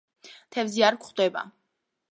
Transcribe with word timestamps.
თევზი 0.55 0.87
არ 0.89 0.99
გვხვდება. 1.05 1.47